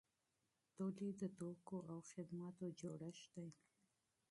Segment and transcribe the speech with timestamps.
[0.75, 3.49] تولید د توکو او خدماتو جوړښت دی.